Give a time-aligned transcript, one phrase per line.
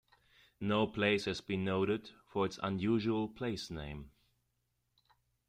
[0.59, 4.09] No Place has been noted for its unusual place name.